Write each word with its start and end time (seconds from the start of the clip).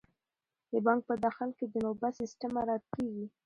د 0.71 0.73
بانک 0.85 1.01
په 1.09 1.15
داخل 1.25 1.49
کې 1.57 1.65
د 1.69 1.75
نوبت 1.85 2.13
سیستم 2.21 2.49
مراعات 2.55 2.83
کیږي. 2.93 3.25